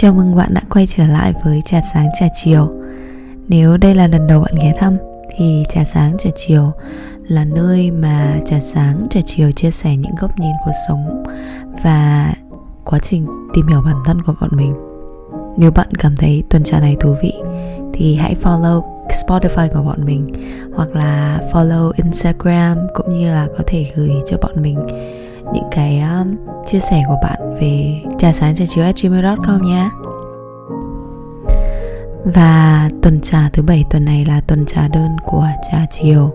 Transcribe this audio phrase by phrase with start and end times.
[0.00, 2.68] Chào mừng bạn đã quay trở lại với Trà Sáng Trà Chiều.
[3.48, 4.96] Nếu đây là lần đầu bạn ghé thăm,
[5.36, 6.72] Thì Trà Sáng Trà Chiều
[7.28, 11.24] là nơi mà Trà Sáng Trà Chiều chia sẻ những góc nhìn cuộc sống
[11.82, 12.32] Và
[12.84, 14.72] quá trình tìm hiểu bản thân của bọn mình.
[15.56, 17.32] Nếu bạn cảm thấy tuần trà này thú vị,
[17.94, 20.32] Thì hãy follow Spotify của bọn mình
[20.74, 24.78] Hoặc là follow Instagram Cũng như là có thể gửi cho bọn mình
[25.52, 26.36] những cái um,
[26.66, 29.90] chia sẻ của bạn về trà sáng trà chiều gmail.com nhé.
[32.24, 36.32] Và tuần trà thứ bảy tuần này là tuần trà đơn của trà chiều.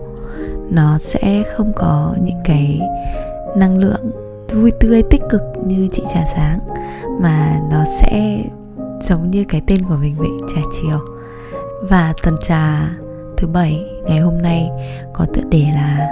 [0.70, 2.80] Nó sẽ không có những cái
[3.56, 4.10] năng lượng
[4.54, 6.58] vui tươi tích cực như chị trà sáng
[7.20, 8.42] mà nó sẽ
[9.00, 10.98] giống như cái tên của mình vậy trà chiều.
[11.82, 12.90] Và tuần trà
[13.36, 14.70] thứ bảy ngày hôm nay
[15.12, 16.08] có tựa đề là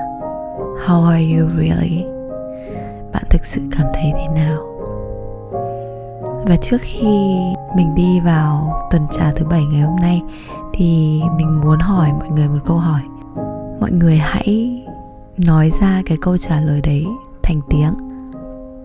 [0.87, 2.14] How are you really?
[3.35, 4.59] Thực sự cảm thấy thế nào?
[6.47, 7.37] Và trước khi
[7.77, 10.23] mình đi vào tuần trà thứ bảy ngày hôm nay,
[10.73, 13.01] thì mình muốn hỏi mọi người một câu hỏi.
[13.81, 14.83] Mọi người hãy
[15.47, 17.07] nói ra cái câu trả lời đấy
[17.43, 17.95] thành tiếng.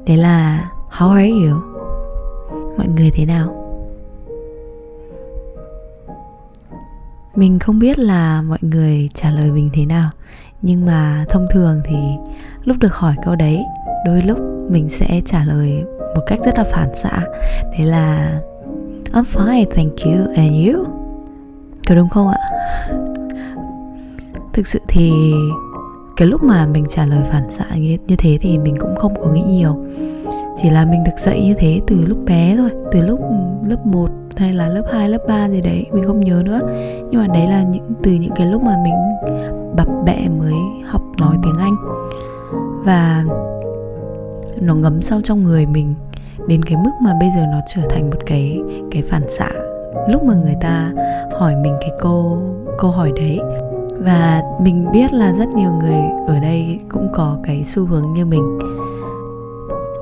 [0.05, 1.57] Đấy là, how are you?
[2.77, 3.47] Mọi người thế nào?
[7.35, 10.09] Mình không biết là mọi người trả lời mình thế nào,
[10.61, 11.95] nhưng mà thông thường thì
[12.63, 13.63] lúc được hỏi câu đấy
[14.05, 15.83] đôi lúc mình sẽ trả lời
[16.15, 17.19] một cách rất là phản xạ
[17.71, 18.39] đấy là
[19.13, 20.85] I'm fine, thank you, and you?
[21.87, 22.39] Có đúng không ạ?
[24.53, 25.11] Thực sự thì
[26.17, 29.13] cái lúc mà mình trả lời phản xạ như, như thế thì mình cũng không
[29.21, 29.85] có nghĩ nhiều
[30.55, 33.19] Chỉ là mình được dạy như thế từ lúc bé thôi Từ lúc
[33.69, 36.61] lớp 1 hay là lớp 2, lớp 3 gì đấy Mình không nhớ nữa
[37.09, 38.93] Nhưng mà đấy là những từ những cái lúc mà mình
[39.75, 40.53] bập bẹ mới
[40.85, 41.75] học nói tiếng Anh
[42.85, 43.23] Và
[44.61, 45.93] nó ngấm sâu trong người mình
[46.47, 48.61] đến cái mức mà bây giờ nó trở thành một cái
[48.91, 49.49] cái phản xạ.
[50.09, 50.91] Lúc mà người ta
[51.39, 52.41] hỏi mình cái câu
[52.77, 53.39] câu hỏi đấy,
[53.99, 58.25] và mình biết là rất nhiều người ở đây cũng có cái xu hướng như
[58.25, 58.59] mình.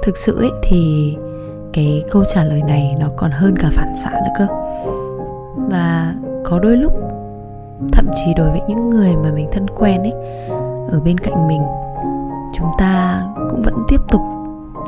[0.03, 1.15] Thực sự ấy thì
[1.73, 4.47] cái câu trả lời này nó còn hơn cả phản xạ nữa cơ.
[5.55, 6.93] Và có đôi lúc,
[7.91, 10.13] thậm chí đối với những người mà mình thân quen ấy,
[10.91, 11.61] ở bên cạnh mình,
[12.53, 14.21] chúng ta cũng vẫn tiếp tục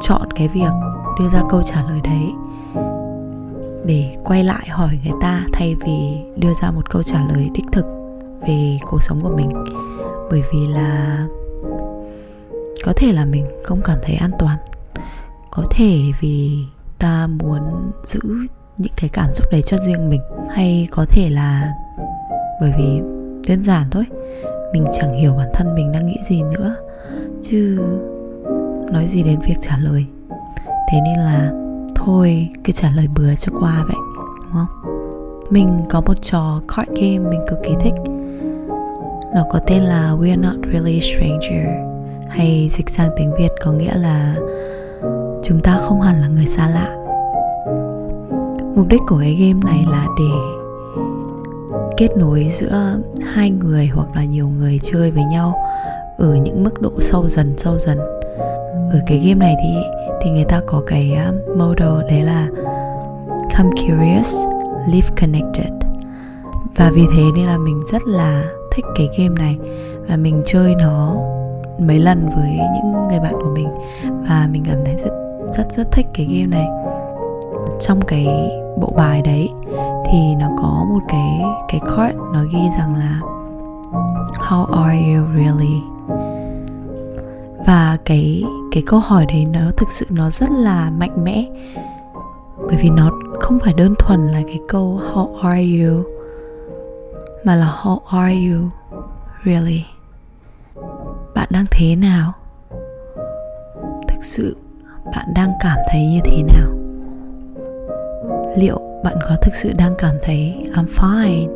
[0.02, 0.72] chọn cái việc
[1.20, 2.34] đưa ra câu trả lời đấy
[3.86, 7.66] để quay lại hỏi người ta thay vì đưa ra một câu trả lời đích
[7.72, 7.86] thực
[8.48, 9.50] về cuộc sống của mình.
[10.32, 11.28] Bởi vì là
[12.86, 14.58] có thể là mình không cảm thấy an toàn.
[15.52, 16.66] Có thể vì
[17.00, 18.20] ta muốn giữ
[18.78, 20.22] những cái cảm xúc đấy cho riêng mình.
[20.50, 21.74] Hay có thể là
[22.62, 23.02] bởi vì
[23.48, 24.04] đơn giản thôi,
[24.74, 26.76] mình chẳng hiểu bản thân mình đang nghĩ gì nữa.
[27.44, 27.80] Chứ
[28.92, 30.06] nói gì đến việc trả lời.
[30.92, 31.52] Thế nên là,
[31.96, 33.98] thôi, cứ trả lời bừa cho qua vậy,
[34.44, 34.68] đúng không?
[35.50, 37.94] Mình có một trò card game mình cực kỳ thích.
[39.36, 41.68] Nó có tên là We're Not Really Stranger,
[42.30, 44.36] hay dịch sang tiếng Việt có nghĩa là
[45.44, 46.96] chúng ta không hẳn là người xa lạ.
[48.76, 50.34] Mục đích của cái game này là để
[51.98, 52.98] kết nối giữa
[53.34, 55.64] hai người hoặc là nhiều người chơi với nhau
[56.18, 57.98] ở những mức độ sâu dần sâu dần
[58.92, 59.76] ở cái game này thì
[60.22, 62.48] thì người ta có cái ờ, uh, motto đấy là
[63.58, 64.36] come curious
[64.88, 65.74] live connected.
[66.76, 69.58] Và vì thế nên là mình rất là thích cái game này
[70.08, 71.16] và mình chơi nó
[71.80, 73.68] mấy lần với những người bạn của mình
[74.30, 75.12] và mình cảm thấy rất
[75.58, 76.68] rất rất thích cái game này.
[77.82, 78.28] Trong cái
[78.78, 79.50] bộ bài đấy
[80.12, 83.20] thì nó có một cái cái card nó ghi rằng là
[84.50, 85.82] how are you really?
[87.68, 91.46] Và cái cái câu hỏi đấy nó thực sự nó rất là mạnh mẽ.
[92.68, 96.04] Bởi vì nó không phải đơn thuần là cái câu, how are you?
[97.44, 98.70] mà là, how are you
[99.46, 99.86] really?
[101.36, 102.34] Bạn đang thế nào?
[104.08, 104.58] Thực sự
[105.16, 106.70] bạn đang cảm thấy như thế nào?
[108.58, 111.48] Liệu bạn có thực sự đang cảm thấy, I'm fine,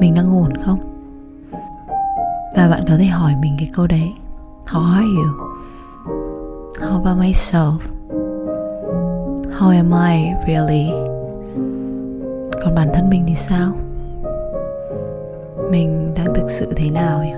[0.00, 0.78] mình đang ổn không?
[2.56, 4.12] Và bạn có thể hỏi mình cái câu đấy,
[4.66, 5.45] How are you?
[6.86, 7.80] How about myself?
[9.58, 10.90] How am I really?
[12.62, 13.72] Còn bản thân mình thì sao?
[15.70, 17.34] Mình đang thực sự thế nào nhỉ?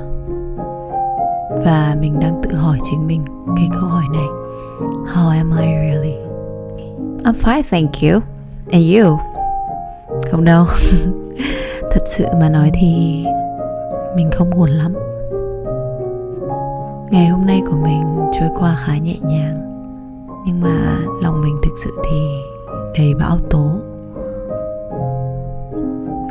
[1.64, 3.24] Và mình đang tự hỏi chính mình
[3.56, 4.26] cái câu hỏi này
[5.14, 6.14] How am I really?
[7.24, 8.20] I'm fine, thank you.
[8.72, 9.18] And you?
[10.30, 10.64] Không đâu
[11.92, 13.24] Thật sự mà nói thì
[14.16, 14.94] Mình không ổn lắm
[17.10, 18.02] ngày hôm nay của mình
[18.32, 19.70] trôi qua khá nhẹ nhàng,
[20.46, 22.20] nhưng mà lòng mình thực sự thì
[22.98, 23.70] đầy bão tố.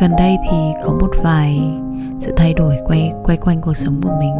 [0.02, 1.62] Gần đây thì có một vài
[2.20, 4.34] sự thay đổi quay quay quanh cuộc sống của mình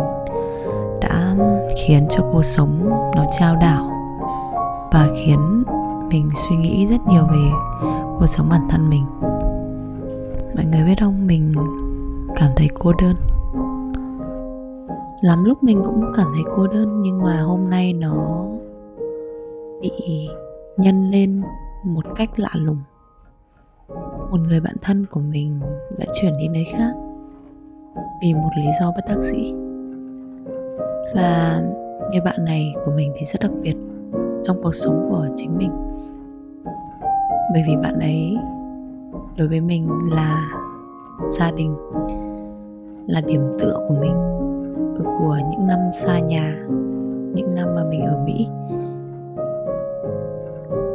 [1.02, 1.36] đã
[1.86, 3.92] khiến cho cuộc sống nó trao đảo
[4.92, 5.64] và khiến
[6.12, 7.50] mình suy nghĩ rất nhiều về
[8.20, 9.06] cuộc sống bản thân mình.
[10.56, 11.28] Mọi người biết không?
[11.28, 11.54] Mình
[12.36, 13.16] cảm thấy cô đơn
[15.22, 18.46] lắm lúc mình cũng cảm thấy cô đơn, nhưng mà hôm nay nó
[19.82, 19.92] bị
[20.78, 21.42] nhân lên
[21.84, 22.78] một cách lạ lùng.
[24.32, 25.60] Một người bạn thân của mình
[25.98, 26.94] đã chuyển đi nơi khác
[28.22, 29.54] vì một lý do bất đắc dĩ.
[31.16, 31.62] Và
[32.12, 33.76] người bạn này của mình thì rất đặc biệt
[34.44, 35.72] trong cuộc sống của chính mình.
[37.54, 38.38] Bởi vì bạn ấy
[39.38, 40.52] đối với mình là
[41.30, 41.76] gia đình,
[43.08, 44.37] là điểm tựa của mình
[45.20, 46.54] của những năm xa nhà,
[47.34, 48.48] những năm mà mình ở mỹ.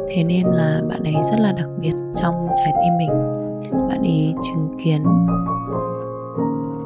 [0.09, 3.39] Thế nên là bạn ấy rất là đặc biệt trong trái tim mình.
[3.89, 5.03] Bạn ấy chứng kiến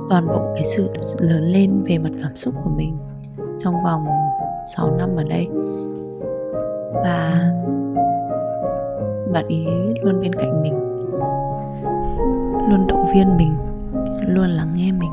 [0.10, 0.90] toàn bộ cái sự
[1.20, 2.98] lớn lên về mặt cảm xúc của mình
[3.60, 4.06] trong vòng
[4.76, 5.48] 6 năm ở đây.
[6.94, 7.52] Và
[9.34, 9.68] bạn ý
[10.02, 10.74] luôn bên cạnh mình,
[12.70, 13.54] luôn động viên mình,
[14.28, 15.12] luôn lắng nghe mình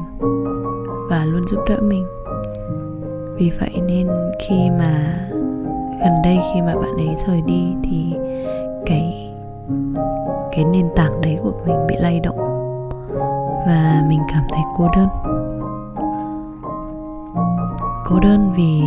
[1.15, 2.07] và luôn giúp đỡ mình.
[3.37, 4.09] Vì vậy nên
[4.49, 5.17] khi mà,
[6.01, 8.15] gần đây khi mà bạn ấy rời đi thì
[8.87, 9.31] cái
[10.53, 12.39] cái nền tảng đấy của mình bị lay động
[13.67, 15.09] và mình cảm thấy cô đơn.
[18.07, 18.81] Cô đơn vì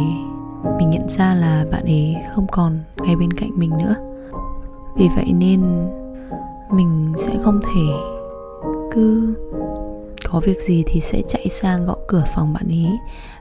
[0.77, 3.95] mình nhận ra là bạn ấy không còn ngay bên cạnh mình nữa.
[4.95, 5.61] Vì vậy nên
[6.71, 7.81] mình sẽ không thể
[8.91, 9.35] cứ
[10.31, 12.87] có việc gì thì sẽ chạy sang gõ cửa phòng bạn ý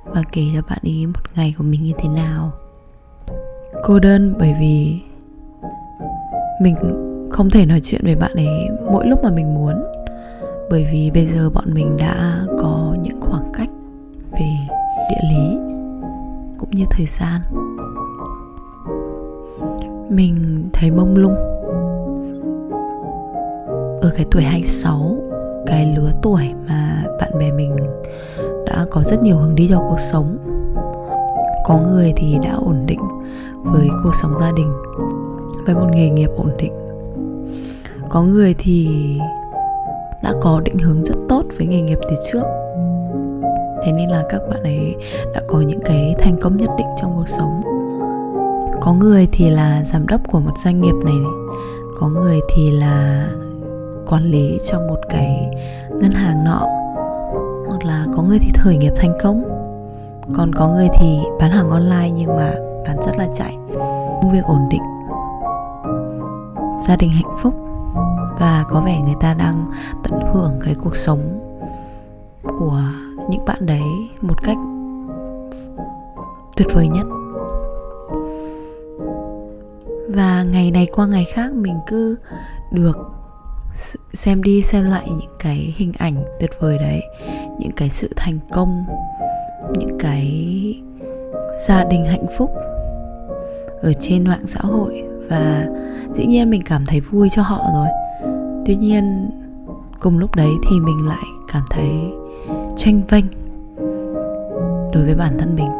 [0.04, 2.52] và kể cho bạn ý một ngày của mình như thế nào.
[3.84, 5.00] Cô đơn bởi vì
[6.62, 6.74] mình
[7.30, 9.84] không thể nói chuyện với bạn ấy mỗi lúc mà mình muốn.
[10.70, 13.68] Bởi vì bây giờ bọn mình đã có những khoảng cách
[14.32, 14.56] về
[15.10, 15.58] địa lý
[16.58, 17.40] cũng như thời gian.
[20.10, 21.34] Mình thấy mông lung.
[24.00, 25.25] Ở cái tuổi 26
[25.66, 27.76] cái lứa tuổi mà bạn bè mình
[28.66, 30.36] đã có rất nhiều hướng đi cho cuộc sống.
[31.64, 33.00] Có người thì đã ổn định
[33.62, 34.72] với cuộc sống gia đình
[35.66, 36.72] với một nghề nghiệp ổn định.
[38.08, 38.88] Có người thì
[40.22, 42.42] đã có định hướng rất tốt với nghề nghiệp từ trước.
[43.84, 44.96] Thế nên là các bạn ấy
[45.34, 47.62] đã có những cái thành công nhất định trong cuộc sống.
[48.80, 51.14] Có người thì là giám đốc của một doanh nghiệp này.
[51.98, 53.28] Có người thì là
[54.06, 55.50] quản lý cho một cái
[55.90, 56.66] ngân hàng nọ.
[57.68, 59.42] Hoặc là có người thì khởi nghiệp thành công.
[60.34, 62.54] Còn có người thì bán hàng online nhưng mà
[62.86, 63.56] bán rất là chạy.
[64.22, 64.82] Công việc ổn định.
[66.88, 67.54] Gia đình hạnh phúc.
[68.40, 69.66] Và có vẻ người ta đang
[70.02, 71.20] tận hưởng cái cuộc sống
[72.58, 72.82] của
[73.30, 73.82] những bạn đấy
[74.20, 74.56] một cách
[76.56, 77.06] tuyệt vời nhất.
[80.08, 82.16] Và ngày này qua ngày khác mình cứ
[82.72, 82.98] được
[84.12, 87.02] xem đi xem lại những cái hình ảnh tuyệt vời đấy,
[87.58, 88.84] những cái sự thành công,
[89.78, 90.24] những cái
[91.58, 92.50] gia đình hạnh phúc
[93.82, 95.02] ở trên mạng xã hội.
[95.28, 95.66] Và
[96.14, 97.88] dĩ nhiên mình cảm thấy vui cho họ rồi.
[98.66, 99.30] Tuy nhiên,
[100.00, 101.90] cùng lúc đấy thì mình lại cảm thấy
[102.76, 103.24] tranh vênh
[104.92, 105.70] đối với bản thân mình.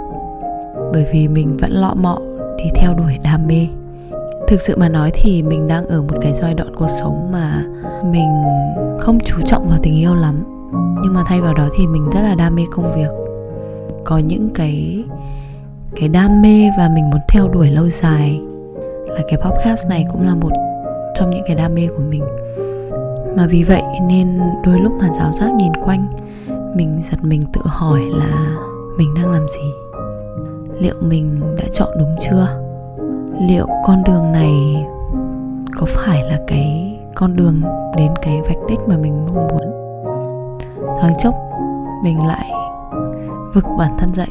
[0.93, 2.19] Bởi vì mình vẫn lọ mọ
[2.59, 3.67] đi theo đuổi đam mê
[4.47, 7.65] thực sự mà nói thì mình đang ở một cái giai đoạn cuộc sống mà
[8.05, 8.29] mình
[9.01, 10.45] không chú trọng vào tình yêu lắm.
[11.03, 13.11] Nhưng mà thay vào đó thì mình rất là đam mê công việc.
[14.05, 15.05] Có những cái
[15.97, 18.41] cái đam mê và mình muốn theo đuổi lâu dài
[19.07, 20.53] là cái podcast này cũng là một
[21.15, 22.25] trong những cái đam mê của mình.
[23.37, 26.07] Mà vì vậy nên đôi lúc mà giáo giác nhìn quanh,
[26.75, 28.57] mình giật mình tự hỏi là
[28.99, 29.73] mình đang làm gì?
[30.81, 32.66] Liệu mình đã chọn đúng chưa?
[33.41, 34.87] Liệu con đường này
[35.77, 37.63] có phải là cái con đường
[37.97, 39.73] đến cái vạch đích mà mình mong muốn?
[41.01, 41.35] Thoáng chốc,
[42.05, 42.51] mình lại
[43.55, 44.29] vực bản thân dậy,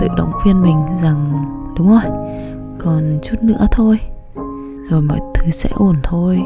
[0.00, 1.44] tự động viên mình rằng,
[1.76, 2.12] đúng rồi,
[2.78, 3.98] còn chút nữa thôi,
[4.90, 6.42] rồi mọi thứ sẽ ổn thôi,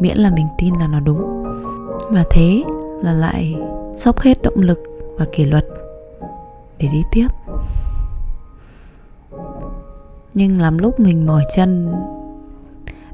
[0.00, 1.44] miễn là mình tin là nó đúng.
[2.10, 2.64] Và thế
[3.02, 3.54] là lại
[3.96, 4.78] sốc hết động lực
[5.18, 5.64] và kỷ luật
[6.78, 7.26] để đi tiếp
[10.34, 11.92] nhưng lắm lúc mình mỏi chân,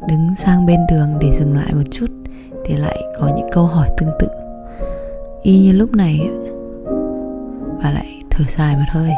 [0.08, 2.06] đứng sang bên đường để dừng lại một chút
[2.64, 4.28] thì lại có những câu hỏi tương tự.
[5.42, 6.30] Y như lúc này
[7.82, 9.10] và lại thở dài một hơi.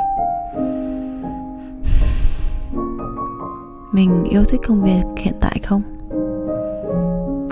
[3.93, 5.83] Mình yêu thích công việc hiện tại không?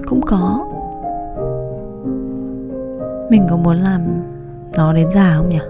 [0.06, 0.68] Cũng có.
[3.30, 4.02] Mình có muốn làm
[4.76, 5.60] nó đến già không nhỉ?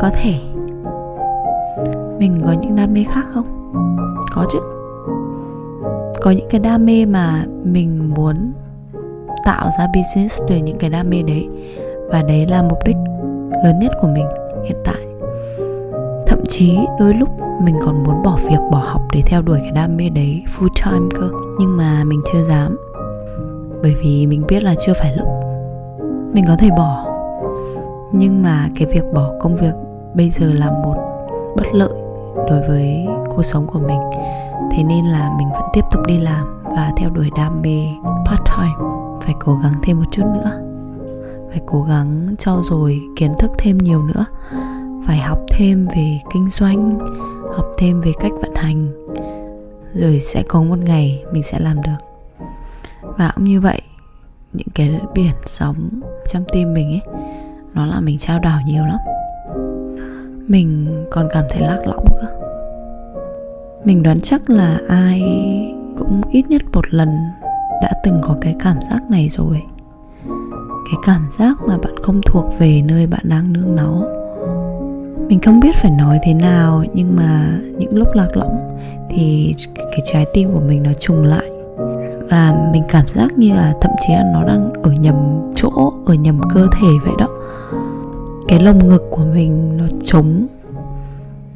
[0.00, 0.47] Có thể
[2.18, 3.44] mình có những đam mê khác không?
[4.34, 4.58] Có chứ.
[6.20, 8.52] Có những cái đam mê mà mình muốn
[9.44, 11.48] tạo ra business từ những cái đam mê đấy.
[12.08, 12.96] Và đấy là mục đích
[13.64, 14.26] lớn nhất của mình
[14.64, 15.06] hiện tại.
[16.26, 17.28] Thậm chí đôi lúc
[17.62, 20.68] mình còn muốn bỏ việc, bỏ học để theo đuổi cái đam mê đấy full
[20.84, 21.30] time cơ.
[21.58, 22.76] Nhưng mà mình chưa dám.
[23.82, 25.28] Bởi vì mình biết là chưa phải lúc
[26.34, 27.04] mình có thể bỏ.
[28.12, 29.74] Nhưng mà cái việc bỏ công việc
[30.14, 30.94] bây giờ là một
[31.56, 32.07] bất lợi
[32.50, 34.00] đối với cuộc sống của mình.
[34.72, 37.86] Thế nên là mình vẫn tiếp tục đi làm và theo đuổi đam mê
[38.26, 38.74] part time.
[39.20, 40.52] Phải cố gắng thêm một chút nữa.
[41.50, 44.24] Phải cố gắng trau dồi kiến thức thêm nhiều nữa.
[45.06, 46.98] Phải học thêm về kinh doanh,
[47.56, 48.88] học thêm về cách vận hành.
[49.94, 51.98] Rồi sẽ có một ngày mình sẽ làm được.
[53.02, 53.80] Và cũng như vậy,
[54.52, 57.02] những cái biển sóng trong tim mình ấy,
[57.74, 58.98] nó làm mình trao đảo nhiều lắm
[60.48, 62.26] mình còn cảm thấy lạc lõng cơ.
[63.84, 65.22] Mình đoán chắc là ai
[65.98, 67.08] cũng ít nhất một lần
[67.82, 69.62] đã từng có cái cảm giác này rồi.
[70.90, 74.02] Cái cảm giác mà bạn không thuộc về nơi bạn đang nương náu.
[75.28, 78.78] Mình không biết phải nói thế nào, nhưng mà những lúc lạc lõng
[79.10, 81.50] thì cái trái tim của mình nó trùng lại.
[82.30, 85.14] Và mình cảm giác như là thậm chí là nó đang ở nhầm
[85.56, 87.28] chỗ, ở nhầm cơ thể vậy đó
[88.48, 90.46] cái lồng ngực của mình nó trống,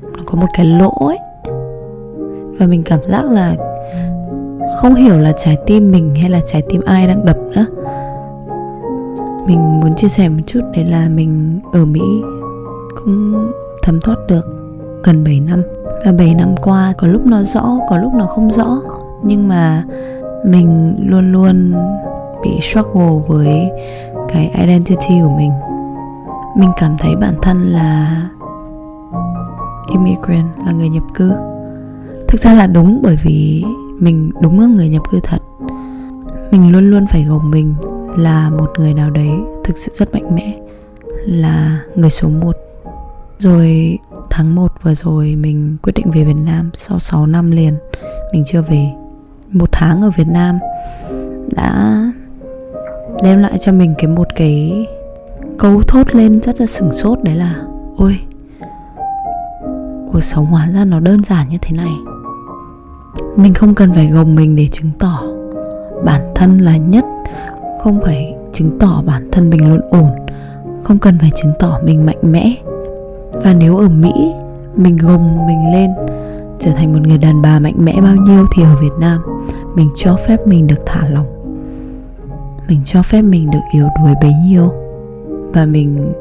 [0.02, 1.18] nó có một cái lỗ ấy.
[2.58, 3.54] Và mình cảm giác là
[4.80, 7.66] không hiểu là trái tim mình hay là trái tim ai đang đập nữa.
[9.46, 12.00] Mình muốn chia sẻ một chút đấy là mình ở Mỹ
[13.04, 13.50] cũng
[13.82, 14.46] thấm thoát được
[15.04, 15.62] gần 7 năm.
[16.04, 18.80] Và 7 năm qua có lúc nó rõ, có lúc nó không rõ.
[19.22, 19.84] Nhưng mà
[20.44, 21.72] mình luôn luôn
[22.42, 23.70] bị struggle với
[24.28, 25.50] cái identity của mình
[26.56, 28.23] mình cảm thấy bản thân là
[29.90, 31.32] immigrant, là người nhập cư.
[32.28, 33.64] Thực ra là đúng, bởi vì
[33.99, 35.38] mình đúng là người nhập cư thật.
[36.50, 37.75] Mình luôn luôn phải gồng mình
[38.16, 39.30] là một người nào đấy
[39.64, 40.61] thực sự rất mạnh mẽ,
[41.26, 42.56] là người số 1
[43.38, 43.99] rồi
[44.30, 47.75] tháng 1 vừa rồi mình quyết định về Việt Nam, sau 6 năm liền
[48.32, 48.90] mình chưa về.
[49.50, 50.59] Một tháng ở Việt Nam
[51.56, 52.02] đã
[53.23, 54.87] đem lại cho mình cái một cái
[55.59, 57.54] câu thốt lên rất là sửng sốt đấy là,
[57.97, 58.18] ôi,
[60.12, 61.92] cuộc sống hóa ra nó đơn giản như thế này.
[63.37, 65.23] Mình không cần phải gồng mình để chứng tỏ
[66.04, 67.04] bản thân là nhất,
[67.80, 70.11] không phải chứng tỏ bản thân mình luôn ổn,
[70.85, 72.54] không cần phải chứng tỏ mình mạnh mẽ.
[73.35, 74.32] Và nếu ở mỹ,
[74.76, 75.90] mình gồng mình lên
[76.61, 79.23] trở thành một người đàn bà mạnh mẽ bao nhiêu thì ở việt nam,
[79.75, 81.26] mình cho phép mình được thả lỏng.
[82.68, 84.81] Mình cho phép mình được yếu đuối bấy nhiêu
[85.52, 86.12] và mình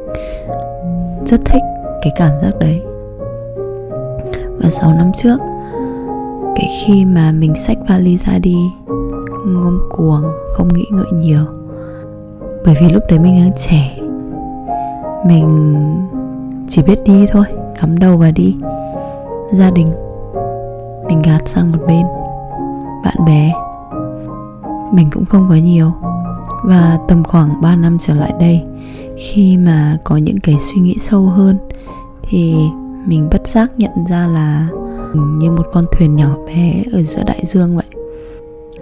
[1.26, 1.62] rất thích
[2.02, 2.82] cái cảm giác đấy.
[4.60, 5.38] Và 6 năm trước,
[6.56, 8.58] cái khi mà mình xách vali ra đi,
[9.46, 10.24] ngông cuồng,
[10.54, 11.46] không nghĩ ngợi nhiều.
[12.66, 13.98] Bởi vì lúc đấy mình đang trẻ.
[15.26, 15.76] Mình
[16.70, 17.46] chỉ biết đi thôi
[17.80, 18.56] cắm đầu và đi.
[19.52, 19.92] Gia đình,
[21.08, 22.06] mình gạt sang một bên.
[23.06, 23.52] Bạn bè,
[24.92, 25.92] mình cũng không có nhiều.
[26.64, 28.64] Và tầm khoảng 3 năm trở lại đây
[29.22, 31.58] khi mà có những cái suy nghĩ sâu hơn
[32.24, 32.56] thì
[33.06, 34.68] mình bất giác nhận ra là
[35.16, 37.86] như một con thuyền nhỏ bé ở giữa đại dương vậy.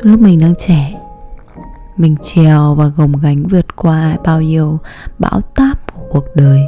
[0.02, 1.02] Lúc mình đang trẻ,
[1.98, 4.78] mình trèo và gồng gánh vượt qua bao nhiêu
[5.20, 6.62] bão táp của cuộc đời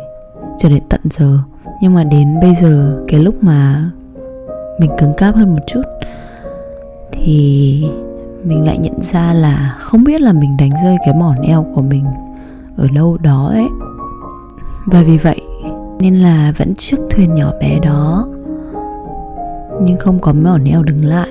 [0.57, 1.39] cho đến tận giờ.
[1.81, 3.91] Nhưng mà đến bây giờ, cái lúc mà
[4.79, 5.81] mình cứng cáp hơn một chút
[7.11, 7.85] thì
[8.43, 11.81] mình lại nhận ra là không biết là mình đánh rơi cái mỏ neo của
[11.81, 12.05] mình
[12.77, 13.67] ở đâu đó ấy.
[14.85, 15.41] Và vì vậy
[15.99, 18.27] nên là vẫn chiếc thuyền nhỏ bé đó,
[19.81, 21.29] nhưng không có mỏ neo đứng lại.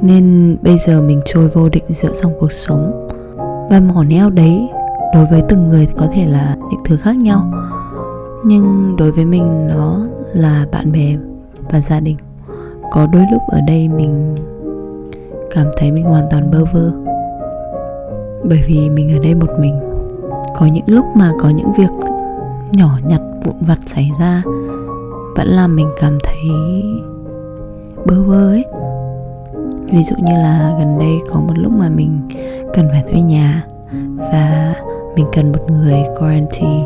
[0.00, 3.08] Nên bây giờ mình trôi vô định giữa dòng cuộc sống.
[3.70, 4.68] Và mỏ neo đấy
[5.14, 7.52] đối với từng người có thể là những thứ khác nhau,
[8.44, 11.16] nhưng đối với mình nó là bạn bè
[11.70, 12.16] và gia đình.
[12.90, 14.36] Có đôi lúc ở đây mình
[15.50, 16.90] cảm thấy mình hoàn toàn bơ vơ,
[18.44, 19.80] bởi vì mình ở đây một mình
[20.56, 21.90] có những lúc mà có những việc
[22.72, 24.42] nhỏ nhặt, vụn vặt xảy ra,
[25.36, 26.50] vẫn làm mình cảm thấy
[28.06, 28.64] bơ vơ ấy.
[29.90, 32.20] Ví dụ như là gần đây có một lúc mà mình
[32.74, 33.64] cần phải thuê nhà
[34.16, 34.74] và
[35.16, 36.84] mình cần một người quarantine.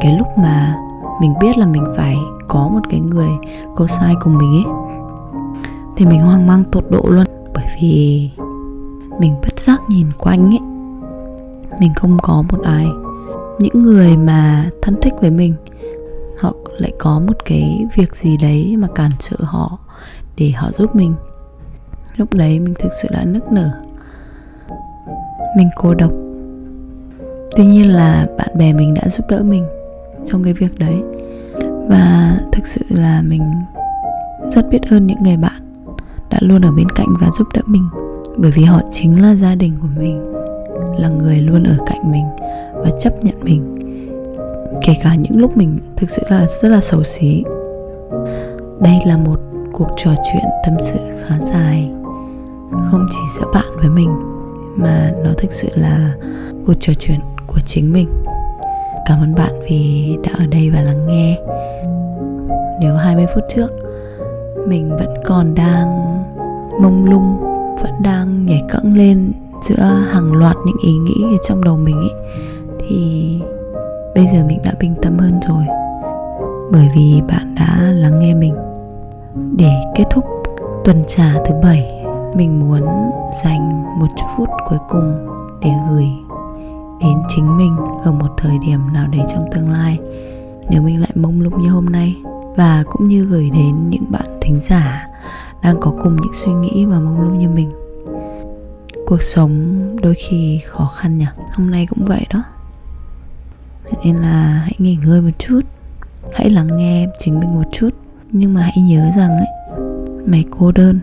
[0.00, 0.76] Cái lúc mà
[1.20, 2.16] mình biết là mình phải
[2.48, 3.30] có một cái người
[3.76, 4.74] có sai cùng mình ấy,
[5.96, 7.26] thì mình hoang mang tột độ luôn.
[7.54, 8.30] Bởi vì
[9.20, 10.71] mình bất giác nhìn quanh ấy
[11.80, 12.86] mình không có một ai.
[13.58, 15.54] Những người mà thân thích với mình,
[16.38, 19.78] họ lại có một cái việc gì đấy mà cản trở họ
[20.36, 21.14] để họ giúp mình.
[22.16, 23.70] Lúc đấy mình thực sự đã nức nở.
[25.56, 26.12] Mình cô độc.
[27.56, 29.66] Tuy nhiên là bạn bè mình đã giúp đỡ mình
[30.26, 31.02] trong cái việc đấy.
[31.88, 33.42] Và thực sự là mình
[34.50, 35.86] rất biết ơn những người bạn
[36.30, 37.88] đã luôn ở bên cạnh và giúp đỡ mình.
[38.36, 40.31] Bởi vì họ chính là gia đình của mình
[40.98, 42.24] là người luôn ở cạnh mình
[42.74, 43.78] và chấp nhận mình,
[44.82, 47.44] kể cả những lúc mình thực sự là rất là xấu xí.
[48.80, 49.40] Đây là một
[49.72, 51.90] cuộc trò chuyện tâm sự khá dài,
[52.90, 54.10] không chỉ giữa bạn với mình,
[54.76, 56.14] mà nó thực sự là
[56.66, 58.08] cuộc trò chuyện của chính mình.
[59.06, 61.38] Cảm ơn bạn vì đã ở đây và lắng nghe.
[62.80, 63.70] Nếu 20 phút trước,
[64.66, 66.22] mình vẫn còn đang
[66.82, 67.36] mông lung,
[67.82, 71.96] vẫn đang nhảy cẫng lên giữa hàng loạt những ý nghĩ ở trong đầu mình
[71.96, 72.12] ấy
[72.78, 73.40] thì
[74.14, 75.64] bây giờ mình đã bình tâm hơn rồi.
[76.72, 78.54] Bởi vì bạn đã lắng nghe mình.
[79.56, 80.24] Để kết thúc
[80.84, 82.04] tuần trà thứ bảy,
[82.34, 82.82] mình muốn
[83.44, 85.26] dành một phút cuối cùng
[85.60, 86.06] để gửi
[87.00, 89.98] đến chính mình ở một thời điểm nào đấy trong tương lai.
[90.68, 92.16] Nếu mình lại mông lung như hôm nay,
[92.56, 95.06] và cũng như gửi đến những bạn thính giả
[95.62, 97.70] đang có cùng những suy nghĩ và mông lung như mình
[99.06, 101.26] cuộc sống đôi khi khó khăn nhỉ?
[101.52, 102.42] Hôm nay cũng vậy đó.
[104.04, 105.60] Nên là hãy nghỉ ngơi một chút.
[106.32, 107.88] Hãy lắng nghe chính mình một chút.
[108.32, 109.46] Nhưng mà hãy nhớ rằng ấy,
[110.26, 111.00] mày cô đơn,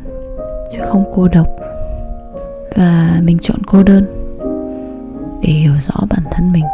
[0.74, 1.48] chứ không cô độc.
[2.76, 4.06] Và mình chọn cô đơn
[5.42, 6.66] để hiểu rõ bản thân mình.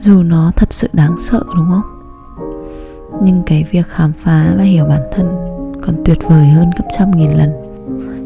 [0.00, 1.82] Dù nó thật sự đáng sợ, đúng không?
[3.22, 5.26] Nhưng cái việc khám phá và hiểu bản thân
[5.82, 7.50] còn tuyệt vời hơn gấp trăm nghìn lần.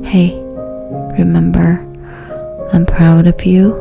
[0.05, 0.42] Hey
[1.19, 1.79] remember.
[2.73, 3.75] I'm proud of you.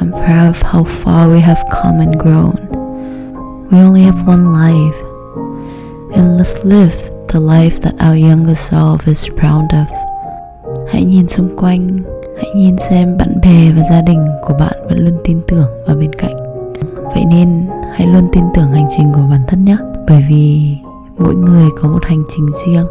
[0.00, 2.56] I'm proud of how far we have come and grown.
[3.70, 4.96] We only have one life.
[6.14, 6.94] And let's live
[7.28, 9.86] the life that our younger self is proud of.
[10.88, 11.98] Hãy nhìn xung quanh.
[12.36, 15.94] Hãy nhìn xem bạn bè và gia đình của bạn vẫn luôn tin tưởng và
[15.94, 16.36] bên cạnh.
[17.14, 19.76] Vậy nên hãy luôn tin tưởng hành trình của bản thân nhé.
[20.08, 20.76] Bởi vì
[21.18, 22.86] mỗi người có một hành trình riêng.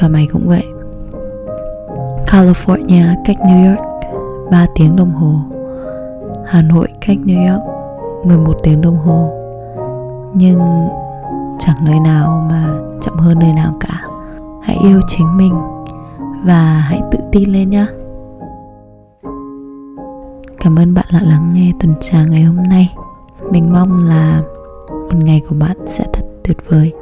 [0.00, 0.64] Và mày cũng vậy.
[2.26, 3.80] California, cách New York
[4.50, 5.40] 3 tiếng đồng hồ.
[6.46, 7.64] Hà Nội, cách New York
[8.24, 9.30] 11 tiếng đồng hồ.
[10.34, 10.88] Nhưng
[11.58, 12.66] chẳng nơi nào mà
[13.02, 14.02] chậm hơn nơi nào cả.
[14.62, 15.54] Hãy yêu chính mình
[16.44, 17.86] Và hãy tự tin lên nhé
[20.58, 22.94] Cảm ơn bạn đã lắng nghe tuần trà ngày hôm nay.
[23.50, 24.42] Mình mong là
[24.90, 26.92] một ngày của bạn sẽ thật tuyệt vời.